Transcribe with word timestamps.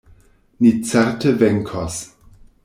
Ni 0.65 0.71
certe 0.91 1.35
venkos! 1.43 2.01